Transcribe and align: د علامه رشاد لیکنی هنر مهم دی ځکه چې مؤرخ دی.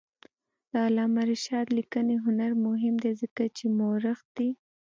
د 0.71 0.73
علامه 0.85 1.21
رشاد 1.31 1.67
لیکنی 1.77 2.15
هنر 2.25 2.51
مهم 2.65 2.95
دی 3.03 3.11
ځکه 3.21 3.43
چې 3.57 3.65
مؤرخ 3.77 4.19
دی. 4.35 4.49